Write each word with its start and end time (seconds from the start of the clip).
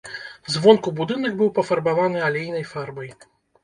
Звонку 0.53 0.93
будынак 1.01 1.37
быў 1.43 1.53
пафарбаваны 1.61 2.27
алейнай 2.33 2.71
фарбай. 2.75 3.19